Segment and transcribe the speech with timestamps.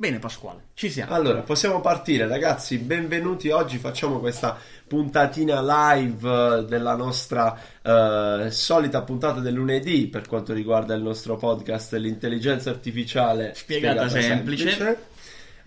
[0.00, 1.12] Bene Pasquale, ci siamo.
[1.12, 3.48] Allora, possiamo partire ragazzi, benvenuti.
[3.50, 10.94] Oggi facciamo questa puntatina live della nostra uh, solita puntata del lunedì per quanto riguarda
[10.94, 14.70] il nostro podcast L'intelligenza artificiale spiegata, spiegata semplice.
[14.70, 15.06] semplice.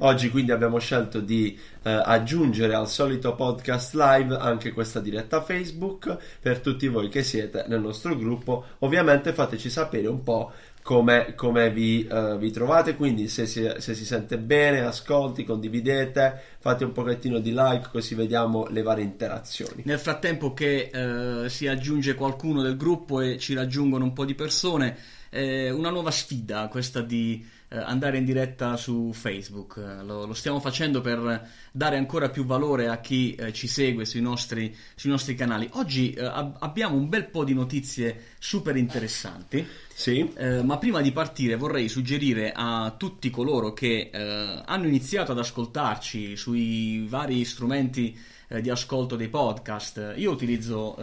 [0.03, 6.17] Oggi quindi abbiamo scelto di uh, aggiungere al solito podcast live anche questa diretta Facebook
[6.39, 8.63] per tutti voi che siete nel nostro gruppo.
[8.79, 12.95] Ovviamente fateci sapere un po' come, come vi, uh, vi, trovate.
[12.95, 18.13] Quindi, se si, se si, sente bene, ascolti, condividete, fate un pochettino di like così
[18.13, 19.81] vediamo le varie interazioni.
[19.85, 24.35] Nel frattempo, che uh, si aggiunge qualcuno del gruppo e ci raggiungono un po' di
[24.35, 24.95] persone,
[25.31, 27.43] eh, una nuova sfida questa di
[27.73, 29.77] eh, andare in diretta su Facebook.
[29.77, 34.03] Eh, lo, lo, stiamo facendo per dare ancora più valore a chi eh, ci segue
[34.03, 35.69] sui nostri, sui nostri canali.
[35.73, 39.65] Oggi eh, ab- abbiamo un bel po' di notizie super interessanti.
[39.93, 40.33] Sì.
[40.35, 45.37] Eh, ma prima di partire vorrei suggerire a tutti coloro che eh, hanno iniziato ad
[45.37, 48.17] ascoltarci sui vari strumenti
[48.61, 50.13] di ascolto dei podcast.
[50.17, 50.97] Io utilizzo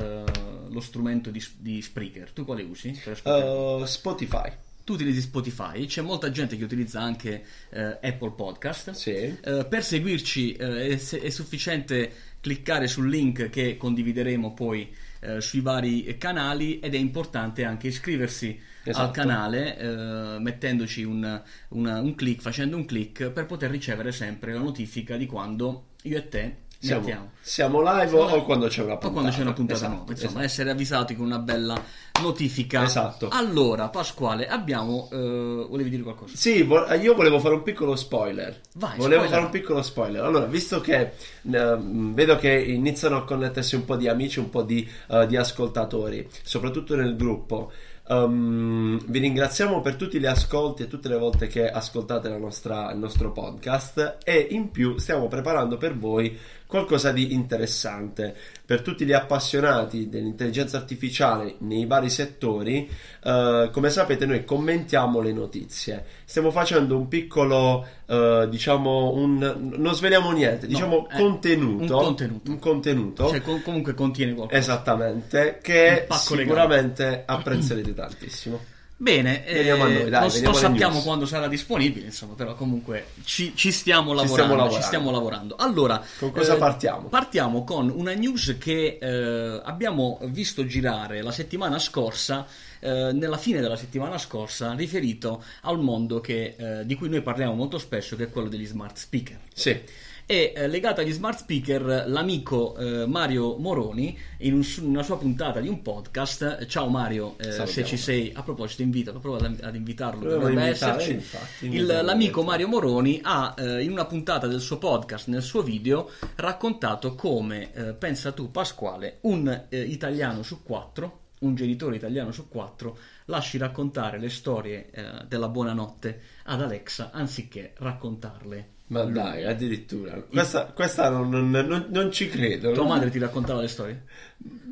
[0.69, 2.33] lo strumento di, di Spreaker.
[2.33, 3.00] Tu quale usi?
[3.25, 4.53] Uh, Spotify
[4.89, 8.92] tu utilizzi Spotify, c'è molta gente che utilizza anche eh, Apple Podcast.
[8.92, 9.11] Sì.
[9.11, 15.61] Eh, per seguirci eh, è, è, sufficiente cliccare sul link che condivideremo poi eh, sui
[15.61, 18.58] vari canali ed è importante anche iscriversi
[18.91, 19.06] esatto.
[19.06, 24.53] al canale eh, mettendoci un, una, un click, facendo un click per poter ricevere sempre
[24.53, 28.97] la notifica di quando io e te siamo, siamo, live siamo o quando c'è una
[28.97, 29.08] puntata.
[29.08, 30.11] O quando c'è una puntata esatto, nuova.
[30.12, 30.45] Insomma, esatto.
[30.45, 31.83] essere avvisati con una bella
[32.20, 32.84] notifica.
[32.84, 33.28] Esatto.
[33.30, 35.08] Allora, Pasquale, abbiamo.
[35.11, 36.36] Uh, volevi dire qualcosa?
[36.36, 38.61] Sì, vo- io volevo fare un piccolo spoiler.
[38.74, 39.28] Vai, volevo spoiler.
[39.28, 40.24] fare un piccolo spoiler.
[40.24, 44.62] Allora, visto che uh, vedo che iniziano a connettersi un po' di amici, un po'
[44.62, 47.72] di, uh, di ascoltatori, soprattutto nel gruppo.
[48.11, 52.98] Um, vi ringraziamo per tutti gli ascolti e tutte le volte che ascoltate nostra, il
[52.98, 56.34] nostro podcast e in più stiamo preparando per voi
[56.66, 62.91] qualcosa di interessante per tutti gli appassionati dell'intelligenza artificiale nei vari settori.
[63.23, 66.05] Uh, come sapete, noi commentiamo le notizie.
[66.24, 72.51] Stiamo facendo un piccolo, uh, diciamo, un, non sveliamo niente, diciamo no, contenuto, un contenuto.
[72.51, 73.29] Un contenuto.
[73.29, 74.58] Cioè, com- comunque contiene qualcosa.
[74.58, 78.77] Esattamente, che sicuramente apprezzerete tantissimo.
[79.01, 83.70] Bene, eh, noi, dai, non, non sappiamo quando sarà disponibile, insomma, però comunque ci, ci,
[83.70, 85.55] stiamo, lavorando, ci stiamo, lavorando, ci stiamo lavorando.
[85.57, 87.07] Allora, con cosa eh, partiamo?
[87.07, 92.45] Partiamo con una news che eh, abbiamo visto girare la settimana scorsa,
[92.81, 97.55] eh, nella fine della settimana scorsa, riferito al mondo che, eh, di cui noi parliamo
[97.55, 99.39] molto spesso, che è quello degli smart speaker.
[99.55, 105.16] Sì e eh, legato agli smart speaker l'amico eh, Mario Moroni in, un, una sua
[105.16, 106.66] puntata di un podcast.
[106.66, 111.12] Ciao Mario eh, se ci sei a proposito invito provo ad, ad invitarlo dovrebbe esserci.
[111.12, 115.62] infatti, Il, l'amico Mario Moroni ha eh, in una puntata del suo podcast nel suo
[115.62, 122.33] video raccontato come eh, pensa tu Pasquale un eh, italiano su quattro un genitore italiano
[122.33, 124.91] su quattro lasci raccontare le storie
[125.27, 130.15] della buonanotte ad Alexa anziché raccontarle ma dai, addirittura.
[130.15, 132.73] Questa, questa non, non, non, ci credo.
[132.73, 134.05] Tua madre ti raccontava le storie?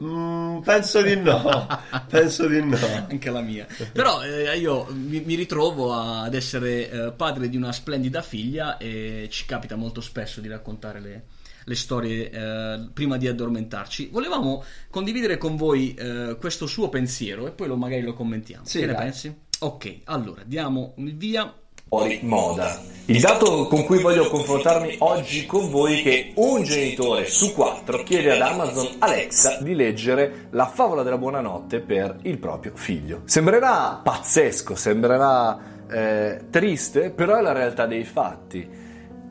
[0.03, 1.67] Mm, penso di no.
[2.09, 2.79] penso di no.
[3.11, 3.67] Anche la mia.
[3.93, 9.29] Però eh, io mi, mi, ritrovo ad essere eh, padre di una splendida figlia e
[9.31, 11.25] ci capita molto spesso di raccontare le,
[11.67, 14.09] le storie eh, prima di addormentarci.
[14.13, 18.65] Volevamo condividere con voi eh, questo suo pensiero e poi lo, magari lo commentiamo.
[18.65, 18.95] Sì, che dai.
[18.95, 19.37] ne pensi?
[19.59, 21.53] Ok, allora diamo il via
[21.89, 22.81] fuori moda.
[23.07, 28.03] Il dato con cui voglio confrontarmi oggi con voi è che un genitore su quattro
[28.03, 33.23] chiede ad Amazon Alexa di leggere la favola della buonanotte per il proprio figlio.
[33.25, 38.85] Sembrerà pazzesco, sembrerà eh, triste, però è la realtà dei fatti.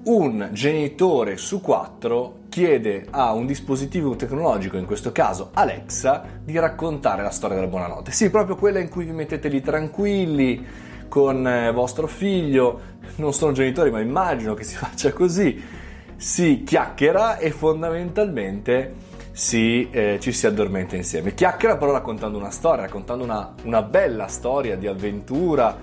[0.06, 7.24] Un genitore su quattro chiede a un dispositivo tecnologico, in questo caso Alexa, di raccontare
[7.24, 8.12] la storia della buonanotte.
[8.12, 10.64] Sì, proprio quella in cui vi mettete lì tranquilli,
[11.08, 12.80] con eh, vostro figlio,
[13.16, 15.60] non sono genitori ma immagino che si faccia così,
[16.16, 18.94] si chiacchiera e fondamentalmente
[19.32, 21.34] si, eh, ci si addormenta insieme.
[21.34, 25.76] Chiacchiera però raccontando una storia, raccontando una, una bella storia di avventura,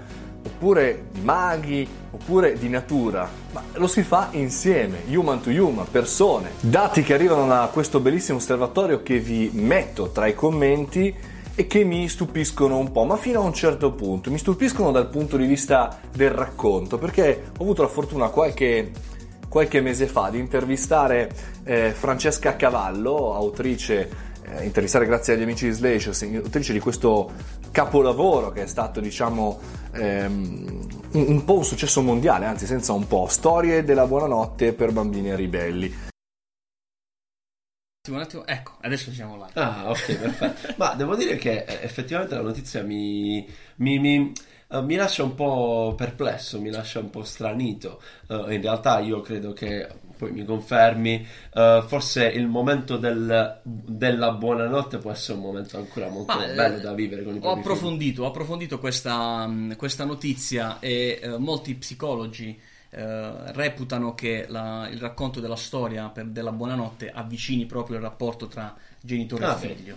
[0.44, 6.50] oppure maghi, oppure di natura, ma lo si fa insieme, human to human, persone.
[6.60, 11.14] Dati che arrivano da questo bellissimo osservatorio che vi metto tra i commenti
[11.54, 14.30] e che mi stupiscono un po', ma fino a un certo punto.
[14.30, 18.90] Mi stupiscono dal punto di vista del racconto, perché ho avuto la fortuna qualche,
[19.48, 21.30] qualche mese fa di intervistare
[21.64, 27.30] eh, Francesca Cavallo, autrice eh, intervistare grazie agli amici di Slash, autrice di questo
[27.70, 29.58] capolavoro che è stato diciamo
[29.92, 34.92] ehm, un, un po' un successo mondiale, anzi senza un po', storie della buonanotte per
[34.92, 36.11] bambini ribelli.
[38.10, 39.48] Un attimo, ecco, adesso siamo là.
[39.52, 40.74] Ah, ok, perfetto.
[40.76, 44.32] Ma devo dire che eh, effettivamente la notizia mi, mi, mi,
[44.70, 48.02] uh, mi lascia un po' perplesso, mi lascia un po' stranito.
[48.26, 49.86] Uh, in realtà io credo che,
[50.18, 56.08] poi mi confermi, uh, forse il momento del, della buonanotte può essere un momento ancora
[56.08, 57.72] molto Ma, bello da vivere con i Ho propri figli.
[57.72, 62.60] approfondito, ho approfondito questa, mh, questa notizia e molti psicologi
[62.94, 68.48] eh, reputano che la- il racconto della storia per- della buonanotte avvicini proprio il rapporto
[68.48, 69.94] tra genitore Ah, e figlio.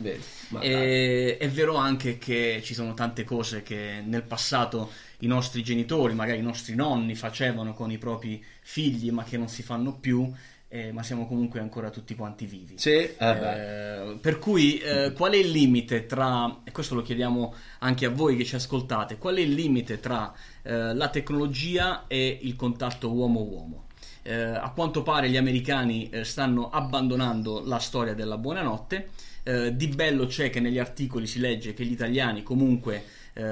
[0.49, 0.69] Ma dai.
[0.69, 6.13] E, è vero anche che ci sono tante cose che nel passato i nostri genitori,
[6.13, 10.31] magari i nostri nonni, facevano con i propri figli, ma che non si fanno più,
[10.75, 12.77] eh, ma siamo comunque ancora tutti quanti vivi.
[12.77, 13.15] Sì, eh.
[13.17, 18.09] Eh, per cui eh, qual è il limite tra, e questo lo chiediamo anche a
[18.09, 20.33] voi che ci ascoltate, qual è il limite tra
[20.63, 23.85] eh, la tecnologia e il contatto uomo-uomo?
[24.21, 29.09] Eh, a quanto pare gli americani stanno abbandonando la storia della buonanotte.
[29.45, 33.03] Di bello c'è che negli articoli si legge che gli italiani comunque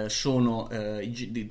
[0.07, 0.67] sono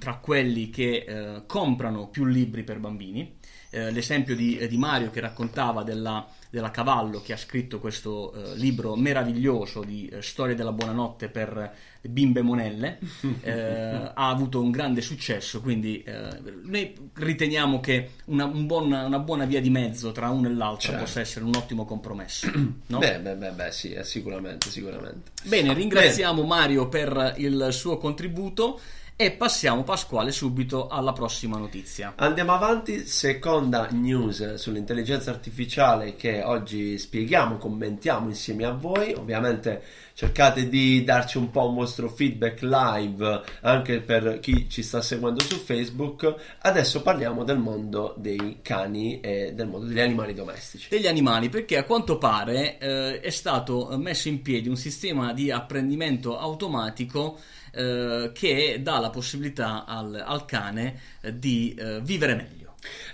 [0.01, 3.37] tra quelli che comprano più libri per bambini.
[3.75, 8.31] Eh, l'esempio di, eh, di Mario che raccontava della, della Cavallo che ha scritto questo
[8.35, 12.99] eh, libro meraviglioso di eh, storie della buonanotte per bimbe monelle
[13.41, 19.19] eh, ha avuto un grande successo quindi eh, noi riteniamo che una, un buon- una
[19.19, 21.05] buona via di mezzo tra uno e l'altro Certo.
[21.05, 22.51] possa essere un ottimo compromesso
[22.89, 22.99] no?
[22.99, 25.31] Beh, beh, beh, beh, sì, sicuramente, sicuramente.
[25.45, 28.79] Bene, ringraziamo Mario per il suo contributo
[29.25, 32.15] e passiamo Pasquale subito alla prossima notizia.
[32.17, 39.13] Andiamo avanti, seconda news sull'intelligenza artificiale che oggi spieghiamo, commentiamo insieme a voi.
[39.13, 39.81] Ovviamente
[40.15, 45.41] cercate di darci un po' un vostro feedback live anche per chi ci sta seguendo
[45.41, 46.35] su Facebook.
[46.61, 50.89] Adesso parliamo del mondo dei cani e del mondo degli animali domestici.
[50.89, 55.51] degli animali perché a quanto pare eh, è stato messo in piedi un sistema di
[55.51, 57.39] apprendimento automatico
[57.73, 62.62] eh, che dà la possibilità al, al cane eh, di vivere meglio.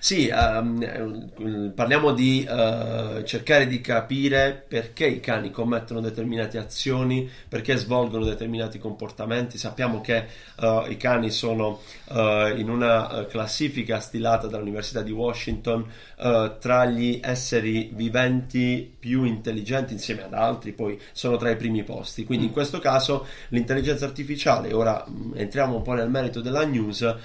[0.00, 7.76] Sì, eh, parliamo di eh, cercare di capire perché i cani commettono determinate azioni, perché
[7.76, 9.59] svolgono determinati comportamenti.
[9.59, 10.26] Sappiamo che
[10.59, 11.81] eh, i cani sono
[12.11, 15.87] eh, in una classifica stilata dall'Università di Washington
[16.59, 22.26] tra gli esseri viventi più intelligenti insieme ad altri, poi sono tra i primi posti.
[22.26, 27.00] Quindi in questo caso l'intelligenza artificiale, ora mh, entriamo un po' nel merito della news,
[27.00, 27.16] eh,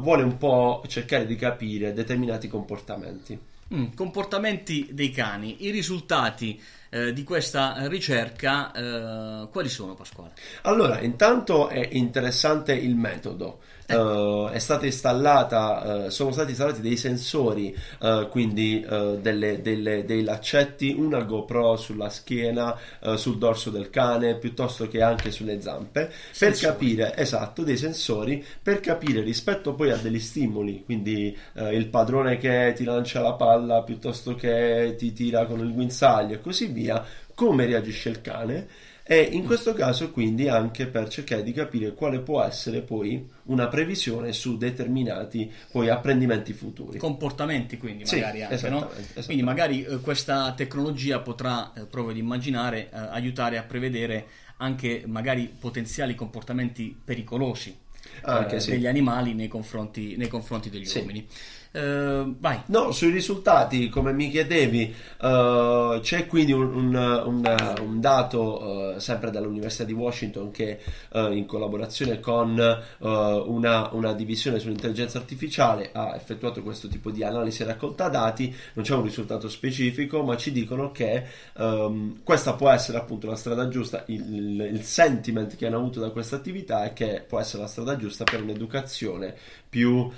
[0.00, 3.38] vuole un po' cercare di capire determinati comportamenti.
[3.72, 6.60] Mm, comportamenti dei cani, i risultati
[6.90, 10.32] eh, di questa ricerca eh, quali sono Pasquale?
[10.62, 13.60] Allora, intanto è interessante il metodo.
[13.86, 18.80] Eh, è stata installata, eh, sono stati installati dei sensori, eh, quindi
[19.20, 22.76] delle- delle- dei laccetti, una GoPro sulla schiena,
[23.16, 26.72] sul dorso del cane, piuttosto che anche sulle zampe, per Sensori.
[26.72, 31.36] capire, esatto, dei sensori, per capire rispetto poi a degli stimoli, quindi
[31.72, 36.40] il padrone che ti lancia la palla piuttosto che ti tira con il guinzaglio e
[36.40, 37.04] così via,
[37.34, 38.66] come reagisce il cane.
[39.06, 43.68] E in questo caso quindi anche per cercare di capire quale può essere poi una
[43.68, 46.98] previsione su determinati poi apprendimenti futuri.
[46.98, 48.76] Comportamenti quindi Sì, magari anche, no?
[48.78, 49.24] esattamente, esattamente.
[49.26, 54.26] Quindi magari eh, questa tecnologia potrà, eh, provo ad immaginare, eh, aiutare a prevedere
[54.56, 57.76] anche magari potenziali comportamenti pericolosi
[58.22, 58.70] Anche eh, sì.
[58.70, 60.98] degli animali nei confronti, nei confronti degli Sì.
[60.98, 61.26] uomini.
[61.76, 62.60] Eh, vai.
[62.66, 69.00] No, sui risultati, come mi chiedevi, eh, c'è quindi un, un- un- un dato eh,
[69.00, 70.78] sempre dall'Università di Washington che
[71.14, 72.50] in collaborazione con
[73.00, 78.84] una, una divisione sull'intelligenza artificiale ha effettuato questo tipo di analisi e raccolta dati, non
[78.84, 81.24] c'è un risultato specifico, ma ci dicono che
[81.56, 86.10] ehm, questa può essere appunto la strada giusta, il, il- sentiment che hanno avuto da
[86.10, 89.34] questa attività è che può essere la strada giusta per un'educazione
[89.68, 90.08] più,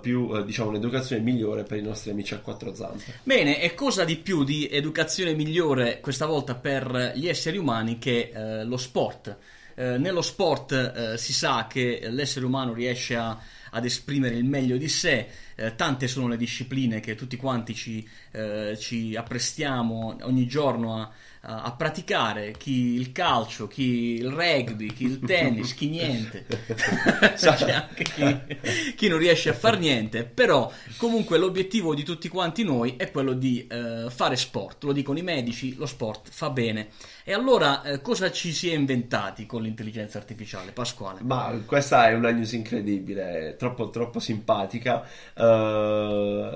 [0.00, 3.20] più eh, diciamo un'educazione migliore per i nostri amici a quattro zampe.
[3.22, 8.30] Bene, e cosa di più di educazione migliore questa volta per gli esseri umani che
[8.32, 9.36] eh, lo sport?
[9.74, 13.38] Eh, nello sport eh, si sa che l'essere umano riesce a-
[13.74, 18.06] ad esprimere il meglio di sé, eh, tante sono le discipline che tutti quanti ci,
[18.32, 21.10] eh, ci apprestiamo ogni giorno a,
[21.42, 26.46] a, a, praticare, chi il calcio, chi il rugby, chi il tennis, chi niente,
[27.36, 32.62] c'è anche chi, chi, non riesce a fare niente, però comunque l'obiettivo di tutti quanti
[32.62, 36.88] noi è quello di eh, fare sport, lo dicono i medici, lo sport fa bene.
[37.24, 41.20] E allora eh, cosa ci si è inventati con l'intelligenza artificiale, Pasquale?
[41.22, 45.06] Ma questa è una news incredibile, troppo, troppo simpatica.
[45.34, 45.41] Uh,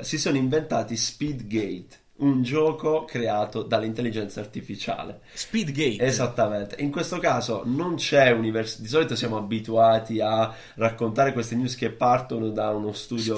[0.02, 5.20] si sono inventati Speedgate un gioco creato dall'intelligenza artificiale.
[5.34, 6.02] Speedgate.
[6.02, 6.76] Esattamente.
[6.78, 8.82] In questo caso non c'è università.
[8.82, 13.34] Di solito siamo abituati a raccontare queste news che partono da uno studio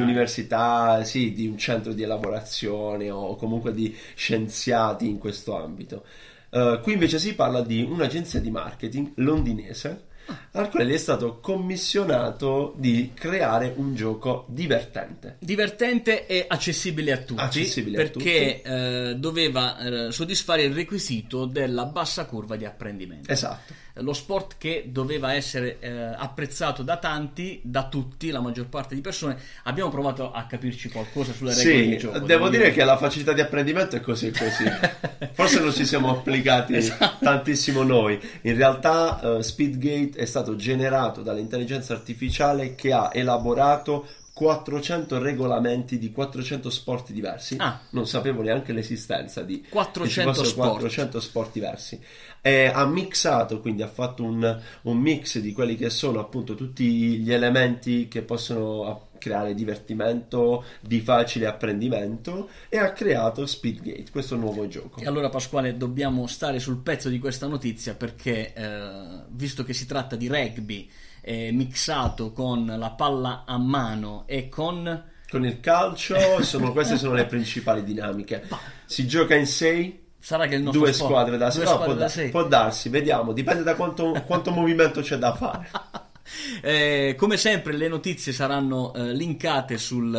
[0.00, 6.04] di università, sì, di un centro di elaborazione o comunque di scienziati in questo ambito.
[6.48, 10.05] Uh, qui invece si parla di un'agenzia di marketing londinese
[10.52, 15.36] al quale è stato commissionato di creare un gioco divertente.
[15.40, 17.40] Divertente e accessibile a tutti.
[17.40, 19.10] Accessibile perché a tutti.
[19.10, 23.30] Eh, doveva eh, soddisfare il requisito della bassa curva di apprendimento.
[23.30, 23.84] Esatto.
[24.00, 29.00] Lo sport che doveva essere eh, apprezzato da tanti, da tutti, la maggior parte di
[29.00, 29.38] persone.
[29.64, 32.18] Abbiamo provato a capirci qualcosa sulle regole sì, di gioco.
[32.18, 34.64] Devo dire che la facilità di apprendimento è così così.
[35.32, 37.24] Forse non ci siamo applicati esatto.
[37.24, 38.20] tantissimo noi.
[38.42, 44.06] In realtà uh, Speedgate è stato generato dall'intelligenza artificiale che ha elaborato
[44.36, 47.56] 400 regolamenti di 400 sport diversi.
[47.58, 47.80] Ah.
[47.92, 50.68] Non sapevo neanche l'esistenza di 400 sport.
[50.72, 51.98] 400 sport diversi.
[52.42, 56.84] E ha mixato, quindi ha fatto un, un, mix di quelli che sono appunto tutti
[57.16, 64.68] gli elementi che possono creare divertimento di facile apprendimento e ha creato Speedgate, questo nuovo
[64.68, 65.00] gioco.
[65.00, 69.86] E allora Pasquale dobbiamo stare sul pezzo di questa notizia perché eh, visto che si
[69.86, 70.90] tratta di rugby
[71.28, 76.14] eh, mixato con la palla a mano e con con il calcio,
[76.44, 78.44] sono, queste sono le principali dinamiche.
[78.84, 81.94] Si gioca in 6 Sarà che il nostro due sport, squadre da 6 no, può,
[81.94, 85.70] da, può, darsi, vediamo, dipende da quanto, quanto movimento c'è da fare.
[86.60, 90.12] Eh, come sempre le notizie saranno eh, linkate sul,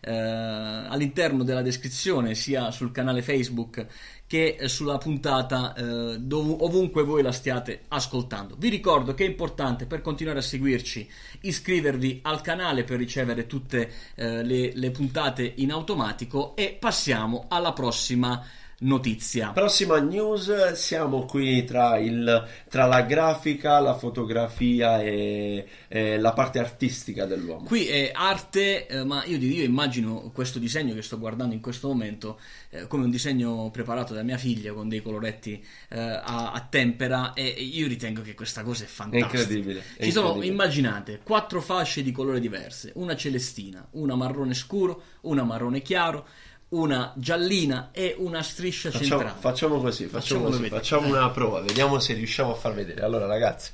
[0.00, 3.84] eh, all'interno della descrizione sia sul canale Facebook
[4.28, 8.56] che sulla puntata eh, dov- ovunque voi la stiate ascoltando.
[8.58, 11.08] Vi ricordo che è importante per continuare a seguirci
[11.40, 17.72] iscrivervi al canale per ricevere tutte eh, le, le puntate in automatico e passiamo alla
[17.72, 18.44] prossima
[18.80, 19.50] notizia.
[19.50, 26.60] Prossima news, siamo qui tra, il, tra la grafica, la fotografia e, e, la parte
[26.60, 27.64] artistica dell'uomo.
[27.64, 31.88] Qui è arte, eh, ma io, io, immagino questo disegno che sto guardando in questo
[31.88, 32.38] momento
[32.70, 37.32] eh, come un disegno preparato da mia figlia con dei coloretti eh, a, a, tempera
[37.32, 39.38] e io ritengo che questa cosa è fantastica.
[39.38, 39.80] È incredibile.
[39.80, 40.12] È Ci incredibile.
[40.12, 46.26] sono, immaginate, quattro fasce di colore diverse, una celestina, una marrone scuro, una marrone chiaro
[46.70, 49.40] una giallina e una striscia facciamo, centrale.
[49.40, 53.02] Facciamo così, facciamo, così, facciamo una prova, vediamo se riusciamo a far vedere.
[53.02, 53.72] Allora, ragazzi,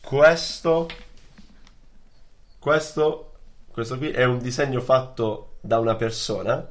[0.00, 0.88] questo,
[2.58, 3.32] questo,
[3.70, 6.66] questo qui è un disegno fatto da una persona,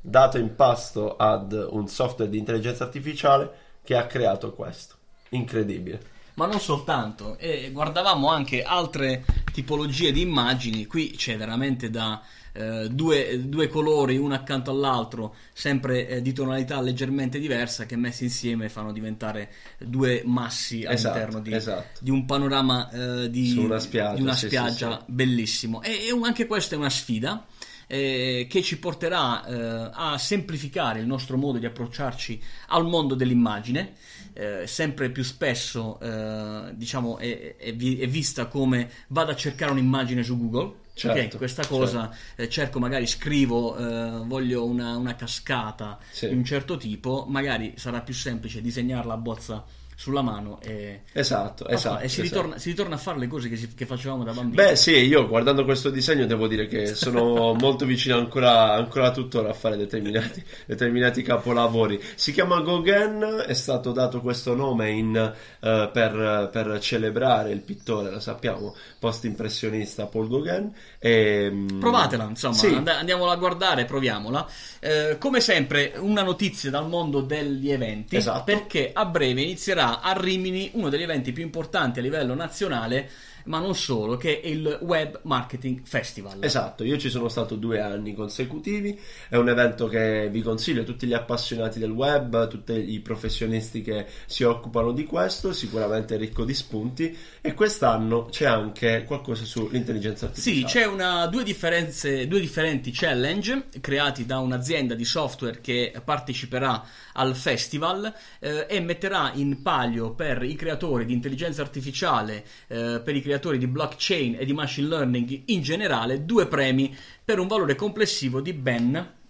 [0.00, 4.96] dato in pasto ad un software di intelligenza artificiale che ha creato questo.
[5.30, 6.10] Incredibile.
[6.34, 12.88] Ma non soltanto, eh, guardavamo anche altre tipologie di immagini, qui c'è veramente da eh,
[12.90, 18.68] due, due, colori uno accanto all'altro, sempre eh, di tonalità leggermente diversa, che messi insieme
[18.68, 22.00] fanno diventare due massi esatto, all'interno di, esatto.
[22.00, 25.82] di un panorama eh, di, una spiaggia, di una sì, spiaggia sì, bellissimo.
[25.82, 27.46] E, e, anche questa è una sfida.
[27.88, 33.94] Eh, che ci porterà eh, a semplificare il nostro modo di approcciarci al mondo dell'immagine.
[34.34, 40.22] Eh, sempre più spesso eh, diciamo, è, è, è, vista come vado a cercare un'immagine
[40.22, 42.42] su Google Certo, okay, questa cosa certo.
[42.42, 46.28] eh, cerco magari scrivo eh, voglio una, una cascata sì.
[46.28, 49.64] di un certo tipo magari sarà più semplice disegnarla a bozza
[50.02, 52.22] sulla mano e, esatto, esatto, e si, esatto.
[52.22, 54.56] Ritorna, si, Ritorna, a fare le cose che, si, che, facevamo da bambini.
[54.56, 59.50] Beh, sì, io guardando questo disegno devo dire che sono molto vicino ancora, ancora tuttora
[59.50, 62.02] a fare determinati, determinati, capolavori.
[62.16, 68.10] Si chiama Gauguin, è stato dato questo nome in, uh, per, per, celebrare il pittore,
[68.10, 70.72] lo sappiamo, post-impressionista Paul Gauguin.
[70.98, 72.74] E, mm, Provatela, insomma, sì.
[72.74, 74.48] and- andiamola a guardare, proviamola.
[74.80, 78.42] Eh, come sempre, una notizia dal mondo degli eventi, esatto.
[78.42, 83.10] perché a breve inizierà a Rimini uno degli eventi più importanti a livello nazionale
[83.44, 86.38] ma non solo, che è il Web Marketing Festival.
[86.40, 90.84] Esatto, io ci sono stato due anni consecutivi, è un evento che vi consiglio a
[90.84, 96.44] tutti gli appassionati del web, tutti i professionisti che si occupano di questo, sicuramente ricco
[96.44, 100.56] di spunti e quest'anno c'è anche qualcosa sull'intelligenza artificiale.
[100.56, 106.84] Sì, c'è una, due, due differenti challenge creati da un'azienda di software che parteciperà
[107.14, 113.14] al festival eh, e metterà in palio per i creatori di intelligenza artificiale, eh, per
[113.14, 117.74] i creatori di blockchain e di machine learning in generale, due premi per un valore
[117.74, 119.20] complessivo di ben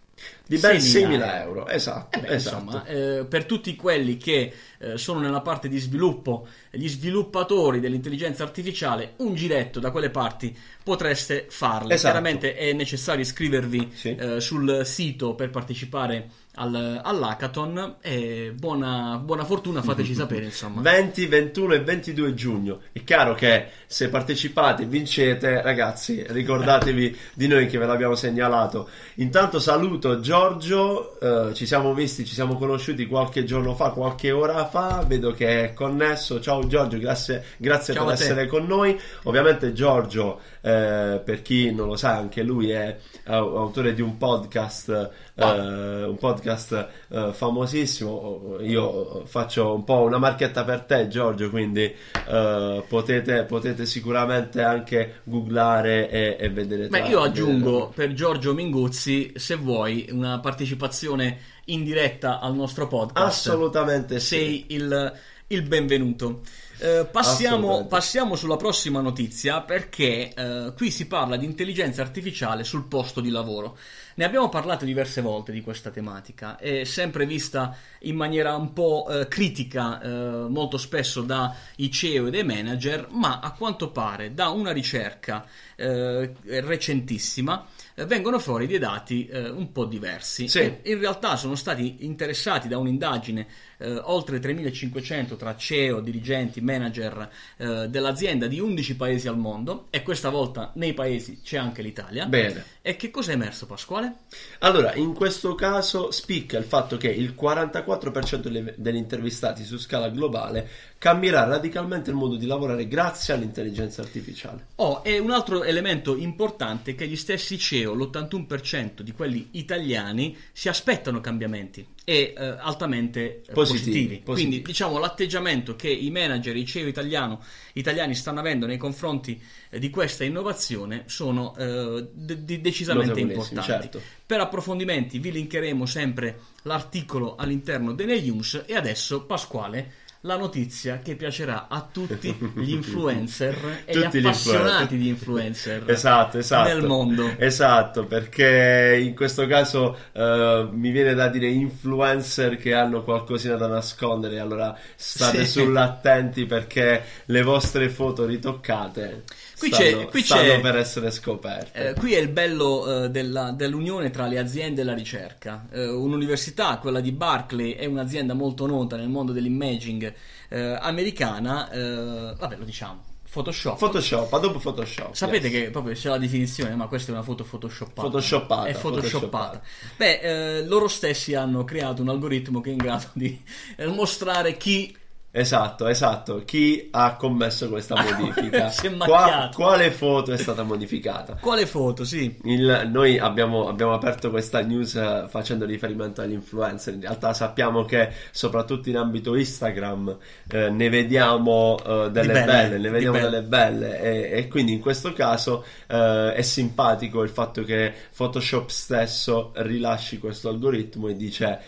[0.47, 2.19] di ben 6.000 euro, esatto.
[2.19, 2.57] Eh beh, esatto.
[2.57, 8.43] Insomma, eh, per tutti quelli che eh, sono nella parte di sviluppo, gli sviluppatori dell'intelligenza
[8.43, 11.91] artificiale, un giretto da quelle parti potreste farlo.
[11.91, 12.11] Esatto.
[12.13, 14.15] Chiaramente è necessario iscrivervi Sì.
[14.17, 20.83] eh, sul sito per partecipare al, all'hackathon e buona, buona fortuna, fateci sapere insomma.
[20.83, 22.81] 20, 21 e 22 giugno.
[22.93, 28.89] È chiaro che se partecipate e vincete, ragazzi, ricordatevi di noi che ve l'abbiamo segnalato.
[29.17, 34.65] Intanto saluto Giorgio, eh, ci siamo visti, ci siamo conosciuti qualche giorno fa, qualche ora
[34.67, 36.41] fa, vedo che è connesso.
[36.41, 38.99] Ciao Giorgio, grazie, grazie Ciao per essere con noi.
[39.25, 44.17] Ovviamente Giorgio, eh, per chi non lo sa, anche lui è eh, autore di un
[44.17, 48.57] podcast, eh, un podcast eh, famosissimo.
[48.61, 55.21] Io faccio un po' una marchetta per te, Giorgio, quindi eh, potete, potete sicuramente anche
[55.25, 56.89] googlare e, e vedere.
[56.89, 63.47] Tra- io aggiungo per Giorgio Minguzzi, se vuoi, una partecipazione in diretta al nostro podcast.
[63.49, 64.26] Assolutamente sì.
[64.26, 65.12] Sei il,
[65.49, 66.43] il benvenuto.
[66.79, 72.87] Eh, passiamo, passiamo sulla prossima notizia perché eh, qui si parla di intelligenza artificiale sul
[72.87, 73.79] posto di lavoro.
[74.14, 79.07] Ne abbiamo parlato diverse volte di questa tematica, è sempre vista in maniera un po'
[79.09, 80.09] eh, critica, eh,
[80.49, 86.35] molto spesso dai CEO e dai manager, ma a quanto pare da una ricerca eh,
[86.43, 87.67] recentissima
[88.07, 90.49] vengono fuori dei dati eh, un po' diversi.
[90.49, 90.79] Sì.
[90.85, 93.47] In realtà sono stati interessati da un'indagine
[93.83, 100.03] eh, oltre 3.500 tra CEO, dirigenti, manager eh, dell'azienda di 11 paesi al mondo e
[100.03, 102.27] questa volta nei paesi c'è anche l'Italia.
[102.27, 102.65] Bene.
[102.81, 104.15] E che cosa è emerso Pasquale?
[104.61, 110.09] Allora, in questo caso spicca il fatto che il 44% delle- degli intervistati su scala
[110.09, 110.69] globale
[111.03, 114.67] cambierà radicalmente il modo di lavorare grazie all'intelligenza artificiale.
[114.77, 120.69] Oh, e un altro elemento importante che gli stessi CEO, l'81% di quelli italiani, si
[120.69, 124.19] aspettano cambiamenti e eh, altamente eh, Positivi, positivi.
[124.19, 124.23] positivi.
[124.49, 127.43] Quindi diciamo l'atteggiamento che i manager, i CEO italiano,
[127.75, 133.67] italiani stanno avendo nei confronti eh, di questa innovazione sono eh, de- de- decisamente importanti.
[133.67, 134.01] certo.
[134.27, 139.93] Per approfondimenti vi linkeremo sempre l'articolo all'interno delle news e adesso Pasquale
[140.25, 144.99] la notizia che piacerà a tutti gli influencer e Tutti gli gli appassionati influencer.
[144.99, 146.69] di influencer Esatto, esatto.
[146.69, 147.35] nel mondo.
[147.39, 153.67] Esatto, perché in questo caso eh, mi viene da dire influencer che hanno qualcosina da
[153.67, 155.61] nascondere, allora state Sì.
[155.61, 159.25] sull'attenti perché le vostre foto ritoccate
[159.69, 161.89] Qui stanno, c'è- qui stanno c'è- per essere scoperte.
[161.91, 165.67] Eh, qui è il bello eh, della- dell'unione tra le aziende e la ricerca.
[165.71, 170.13] Eh, un'università, quella di Berkeley, è un'azienda molto nota nel mondo dell'imaging
[170.49, 171.71] eh, americana.
[171.71, 173.05] eh, vabbè, lo diciamo.
[173.33, 173.79] Photoshop.
[173.79, 175.15] Photoshop, Adobe Photoshop.
[175.15, 175.63] Sapete yes.
[175.65, 178.03] che proprio c'è la definizione, ma questa è una foto photoshoppata.
[178.09, 179.61] Photoshoppata, È photoshoppata.
[179.61, 179.63] photoshoppata.
[179.97, 180.19] Beh,
[180.59, 183.41] eh, loro stessi hanno creato un algoritmo che è in grado di
[183.87, 184.95] mostrare chi
[185.34, 186.42] Esatto, esatto.
[186.45, 188.68] Chi ha commesso questa modifica?
[188.71, 191.38] Si è Qua- quale foto è stata modificata?
[191.40, 192.36] Quale foto, sì.
[192.45, 196.92] Il- noi abbiamo, abbiamo aperto questa news eh, facendo riferimento agli influencer.
[196.95, 200.18] In realtà sappiamo che soprattutto in ambito Instagram
[200.50, 203.30] eh, ne vediamo eh, delle belle, belle, ne di vediamo belle.
[203.30, 208.68] delle belle e, e quindi in questo caso eh, è simpatico il fatto che Photoshop
[208.68, 211.60] stesso rilasci questo algoritmo e dice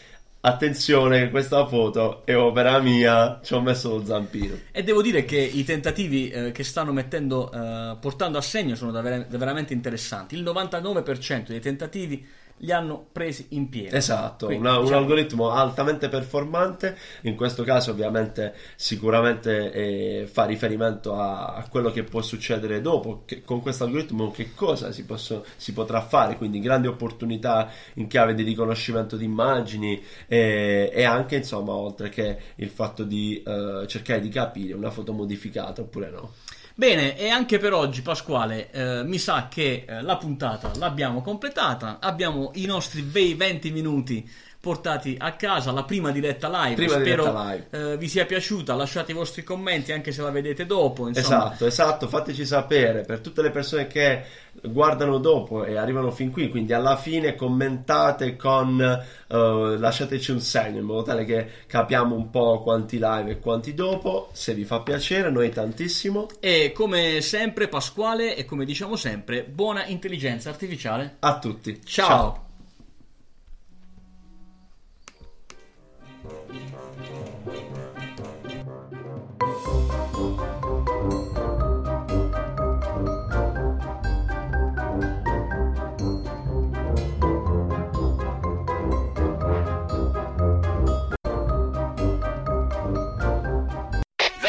[0.47, 4.59] attenzione questa foto è opera mia, ci ho messo lo zampino.
[4.73, 8.91] E devo dire che i tentativi eh, che stanno mettendo, eh, portando a segno sono
[8.91, 10.35] davvero- veramente interessanti.
[10.35, 12.27] Il 99% dei tentativi
[12.59, 13.97] li hanno presi in pieno.
[13.97, 20.45] Esatto, Quindi, una- un diciamo- algoritmo altamente performante, in questo caso ovviamente sicuramente eh, fa
[20.45, 25.05] riferimento a, a quello che può succedere dopo, che con questo algoritmo che cosa si,
[25.05, 31.05] posso- si potrà fare, quindi grandi opportunità in chiave di riconoscimento di immagini e, e
[31.05, 36.11] anche insomma oltre che il fatto di eh, cercare di capire una foto modificata oppure
[36.11, 36.33] no.
[36.77, 41.99] Bene, e anche per oggi, Pasquale, eh, mi sa che eh, la puntata l'abbiamo completata.
[42.01, 44.29] Abbiamo i nostri bei 20 minuti
[44.65, 46.75] portati a casa la prima diretta live.
[46.75, 47.67] Prima Spero diretta live.
[47.93, 48.75] eh, vi sia piaciuta.
[48.75, 51.07] Lasciate i vostri commenti anche se la vedete dopo.
[51.07, 54.25] Insomma, Esatto, esatto, fateci sapere per tutte le persone che
[54.63, 60.79] guardano dopo e arrivano fin qui, quindi alla fine commentate con eh, lasciateci un segno
[60.79, 64.81] in modo tale che capiamo un po' quanti live e quanti dopo, se vi fa
[64.81, 66.29] piacere, noi tantissimo.
[66.41, 71.17] E come sempre, Pasquale, e come diciamo sempre, buona intelligenza artificiale.
[71.19, 71.81] A tutti.
[71.85, 72.43] Ciao.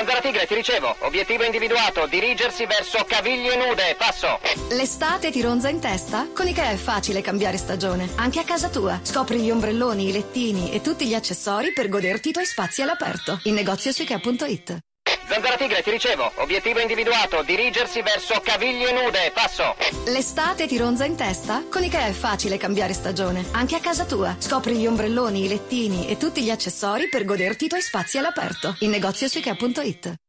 [0.05, 0.95] Zanzara Tigre, ti ricevo.
[0.99, 3.95] Obiettivo individuato, dirigersi verso caviglie nude.
[3.97, 4.39] Passo.
[4.69, 6.27] L'estate ti ronza in testa?
[6.31, 8.99] Con Ikea è facile cambiare stagione, anche a casa tua.
[9.01, 13.39] Scopri gli ombrelloni, i lettini e tutti gli accessori per goderti i tuoi spazi all'aperto.
[13.45, 14.77] In negozio su Ikea.it.
[15.27, 16.31] Zanzara Tigre, ti ricevo.
[16.35, 19.31] Obiettivo individuato, dirigersi verso caviglie nude.
[19.33, 19.75] Passo.
[20.05, 21.63] L'estate ti ronza in testa?
[21.69, 24.35] Con Ikea è facile cambiare stagione, anche a casa tua.
[24.37, 28.75] Scopri gli ombrelloni, i lettini e tutti gli accessori per goderti i tuoi spazi all'aperto.
[28.79, 30.15] In negozio su Ikea.it.